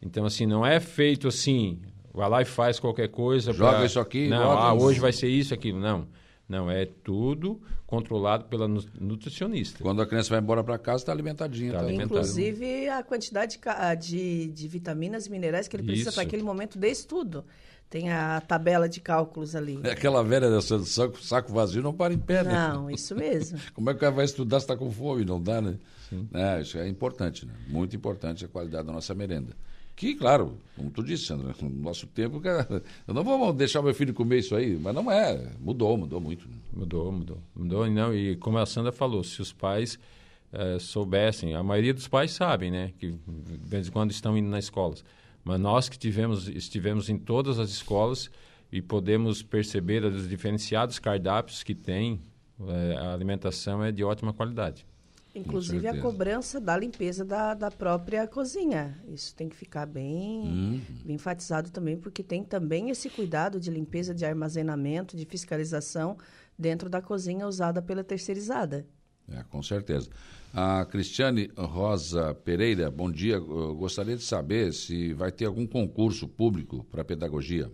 [0.00, 1.80] Então assim não é feito assim,
[2.12, 3.52] vai lá e faz qualquer coisa.
[3.52, 3.86] Joga pra...
[3.86, 4.28] isso aqui.
[4.28, 5.80] Não, ah, hoje vai ser isso aquilo.
[5.80, 6.06] Não,
[6.48, 9.82] Não, é tudo controlado pela nutricionista.
[9.82, 11.72] Quando a criança vai embora para casa, está alimentadinha.
[11.72, 13.60] Tá tá Inclusive a quantidade
[14.00, 17.44] de, de vitaminas e minerais que ele precisa para aquele momento de estudo.
[17.92, 19.78] Tem a tabela de cálculos ali.
[19.84, 22.50] É aquela velha dessa saco, saco vazio não para em pé, né?
[22.50, 23.58] Não, isso mesmo.
[23.74, 25.26] Como é que vai estudar se está com fome?
[25.26, 25.76] Não dá, né?
[26.08, 26.26] Sim.
[26.32, 27.52] É, isso é importante, né?
[27.68, 29.54] Muito importante a qualidade da nossa merenda.
[29.94, 32.40] Que, claro, como tu disse, Sandra, no nosso tempo,
[33.06, 35.50] eu não vou deixar meu filho comer isso aí, mas não é.
[35.60, 36.48] Mudou, mudou muito.
[36.72, 37.38] Mudou, mudou.
[37.54, 39.98] Mudou, não, e como a Sandra falou, se os pais
[40.50, 44.48] é, soubessem, a maioria dos pais sabem, né, que de vez em quando estão indo
[44.48, 45.04] nas escolas,
[45.44, 48.30] mas nós que tivemos, estivemos em todas as escolas
[48.70, 52.20] e podemos perceber os diferenciados cardápios que tem,
[52.60, 54.86] é, a alimentação é de ótima qualidade.
[55.34, 58.98] Inclusive a cobrança da limpeza da, da própria cozinha.
[59.08, 60.80] Isso tem que ficar bem, hum.
[61.04, 66.18] bem enfatizado também, porque tem também esse cuidado de limpeza, de armazenamento, de fiscalização
[66.58, 68.86] dentro da cozinha usada pela terceirizada.
[69.26, 70.10] É, com certeza.
[70.54, 73.36] A Cristiane Rosa Pereira, bom dia.
[73.36, 77.72] Eu gostaria de saber se vai ter algum concurso público para pedagogia.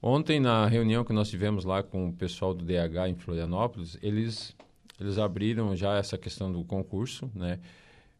[0.00, 4.56] Ontem, na reunião que nós tivemos lá com o pessoal do DH em Florianópolis, eles
[5.00, 7.58] eles abriram já essa questão do concurso, né?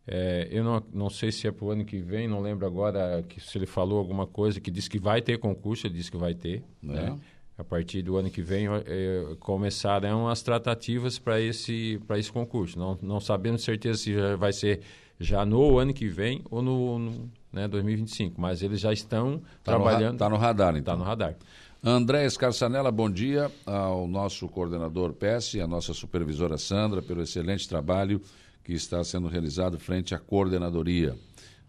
[0.05, 3.23] É, eu não, não sei se é para o ano que vem, não lembro agora
[3.29, 6.17] que se ele falou alguma coisa que disse que vai ter concurso, ele disse que
[6.17, 6.87] vai ter, é.
[6.87, 7.19] né?
[7.59, 12.79] A partir do ano que vem é, começarão as tratativas para esse esse concurso.
[12.79, 14.81] Não não sabemos certeza se já vai ser
[15.19, 19.73] já no ano que vem ou no, no né, 2025, mas eles já estão tá
[19.73, 20.15] trabalhando.
[20.15, 20.95] Está no, radar, então.
[20.95, 21.35] Está no radar.
[21.83, 27.69] André Escarçanella, bom dia ao nosso coordenador PES e à nossa supervisora Sandra pelo excelente
[27.69, 28.21] trabalho
[28.65, 31.17] que está sendo realizado frente à coordenadoria.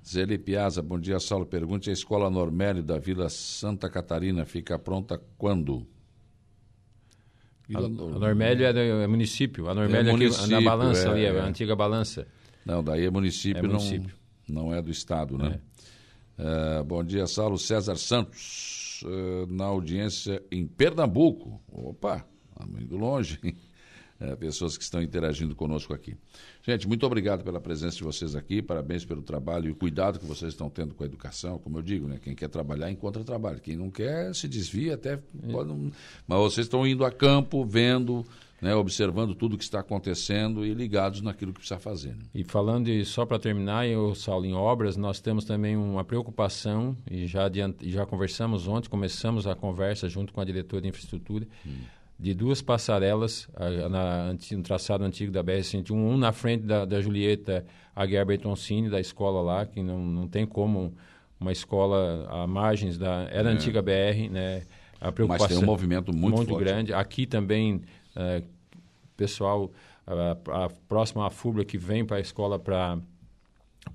[0.06, 1.46] Zeli Piazza, bom dia, Saulo.
[1.46, 5.86] Pergunte: a escola Normélio da Vila Santa Catarina fica pronta quando?
[7.68, 9.70] Vila a, a Normélio é, é, município.
[9.70, 11.40] A Normélio é município, aqui, na balança é, ali, é.
[11.40, 12.28] a antiga balança.
[12.66, 14.16] Não, daí é município, é município.
[14.48, 15.60] Não, não é do estado, né?
[16.38, 16.80] É.
[16.80, 21.62] Uh, bom dia, Saulo César Santos uh, na audiência em Pernambuco.
[21.68, 23.40] Opa, tá muito longe,
[24.20, 26.18] É, pessoas que estão interagindo conosco aqui.
[26.62, 30.26] Gente, muito obrigado pela presença de vocês aqui, parabéns pelo trabalho e o cuidado que
[30.26, 31.58] vocês estão tendo com a educação.
[31.58, 32.20] Como eu digo, né?
[32.22, 33.62] quem quer trabalhar, encontra trabalho.
[33.62, 35.18] Quem não quer, se desvia até.
[35.50, 35.90] Pode não...
[36.28, 38.26] Mas vocês estão indo a campo, vendo,
[38.62, 42.10] né, observando tudo o que está acontecendo e ligados naquilo que precisa fazer.
[42.10, 42.24] Né?
[42.34, 46.96] E falando de, só para terminar, eu, Saulo, em obras, nós temos também uma preocupação,
[47.10, 51.48] e já, adiant, já conversamos ontem, começamos a conversa junto com a diretora de infraestrutura,
[51.66, 51.78] hum.
[52.20, 57.00] De duas passarelas a, na, no traçado antigo da BR-101, um na frente da, da
[57.00, 60.94] Julieta Aguiar Bertoncini, da escola lá, que não, não tem como
[61.40, 63.28] uma escola à margens da...
[63.32, 63.56] Era a é.
[63.56, 64.64] antiga BR, né?
[65.00, 66.94] A preocupação Mas tem um movimento muito, muito grande.
[66.94, 67.82] Aqui também
[68.14, 68.44] é,
[69.16, 69.72] pessoal
[70.06, 72.98] a, a próxima à FUBRA que vem para a escola para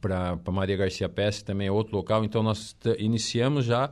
[0.00, 2.24] para Maria Garcia Pesce também é outro local.
[2.24, 3.90] Então nós iniciamos já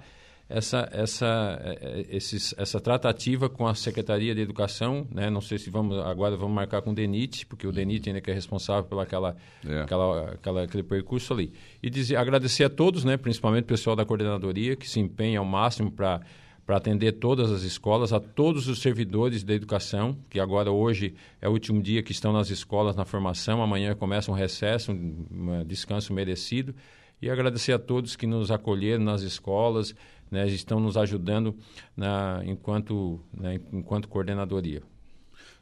[0.49, 5.31] essa essa é, é, esses, essa tratativa com a Secretaria de Educação, né?
[5.31, 8.31] Não sei se vamos agora vamos marcar com o DENIT, porque o DENIT ainda que
[8.31, 9.81] é responsável pela aquela, é.
[9.81, 11.53] aquela, aquela aquele percurso ali.
[11.83, 13.17] E dizer, agradecer a todos, né?
[13.17, 16.21] Principalmente o pessoal da coordenadoria que se empenha ao máximo para
[16.65, 21.49] para atender todas as escolas, a todos os servidores da educação, que agora hoje é
[21.49, 25.65] o último dia que estão nas escolas na formação, amanhã começa um recesso, um, um
[25.65, 26.75] descanso merecido,
[27.21, 29.95] e agradecer a todos que nos acolheram nas escolas,
[30.33, 31.55] né, estão nos ajudando
[31.95, 34.83] na, enquanto, né, enquanto coordenadoria.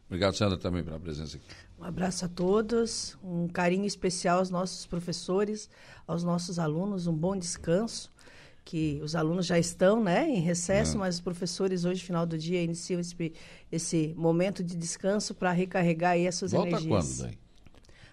[0.06, 1.46] Obrigado, Sandra, também pela presença aqui.
[1.78, 5.68] Um abraço a todos, um carinho especial aos nossos professores,
[6.06, 8.10] aos nossos alunos, um bom descanso
[8.64, 10.98] que os alunos já estão né, em recesso, é.
[11.00, 13.32] mas os professores hoje, final do dia, iniciam esse,
[13.72, 17.16] esse momento de descanso para recarregar aí as suas Volta energias.
[17.16, 17.38] quando, daí?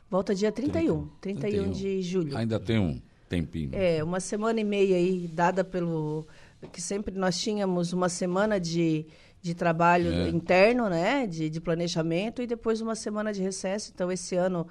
[0.09, 2.35] Volta dia 31, 31, 31 de julho.
[2.37, 3.71] Ainda tem um tempinho.
[3.73, 6.25] É, uma semana e meia aí, dada pelo...
[6.71, 9.05] que sempre nós tínhamos uma semana de,
[9.41, 10.29] de trabalho é.
[10.29, 13.91] interno, né, de, de planejamento, e depois uma semana de recesso.
[13.93, 14.67] Então, esse ano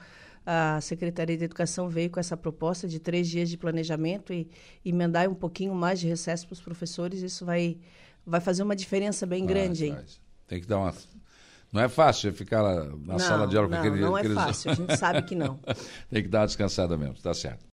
[0.46, 4.48] a Secretaria de Educação veio com essa proposta de três dias de planejamento e
[4.84, 7.20] emendar um pouquinho mais de recesso para os professores.
[7.20, 7.76] Isso vai,
[8.24, 9.90] vai fazer uma diferença bem grande.
[9.90, 10.20] Faz.
[10.46, 10.94] Tem que dar uma.
[11.72, 14.00] Não é fácil ficar na não, sala de aula não, com aquele.
[14.00, 14.36] Não é aqueles...
[14.36, 15.58] fácil, a gente sabe que não.
[16.08, 17.64] Tem que dar uma descansada mesmo, está certo.